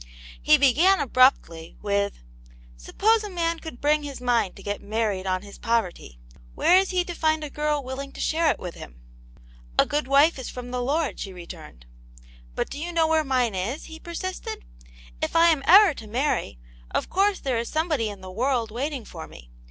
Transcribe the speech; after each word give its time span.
He 0.41 0.57
began 0.57 0.99
abruptly, 0.99 1.77
with, 1.79 2.23
Suppose 2.75 3.23
a 3.23 3.29
man 3.29 3.59
could 3.59 3.79
bring 3.79 4.01
his 4.01 4.19
mind 4.19 4.55
to 4.55 4.63
get 4.63 4.81
mar 4.81 5.09
ried 5.09 5.27
on 5.27 5.43
his 5.43 5.59
poverty, 5.59 6.19
where 6.55 6.75
is 6.75 6.89
he 6.89 7.03
to 7.03 7.13
find 7.13 7.43
a 7.43 7.51
girl 7.51 7.83
willing 7.83 8.11
to 8.13 8.19
share 8.19 8.49
it 8.49 8.57
with 8.57 8.73
him?' 8.73 8.99
A 9.77 9.85
good 9.85 10.07
wife 10.07 10.39
is 10.39 10.49
from 10.49 10.71
the 10.71 10.81
Lord," 10.81 11.19
she 11.19 11.31
returned." 11.33 11.85
But 12.55 12.71
do 12.71 12.79
you 12.79 12.91
know 12.91 13.05
where 13.07 13.23
mine 13.23 13.53
is?" 13.53 13.83
he 13.93 13.99
persisted. 13.99 14.65
*' 14.93 15.21
If 15.21 15.35
I 15.35 15.49
am 15.49 15.61
ever 15.67 15.93
to 15.93 16.07
marry, 16.07 16.57
of 16.89 17.07
course 17.07 17.39
there 17.39 17.59
is 17.59 17.69
somebody 17.69 18.09
in 18.09 18.21
the 18.21 18.31
world 18.31 18.71
waiting 18.71 19.05
for 19.05 19.27
me. 19.27 19.51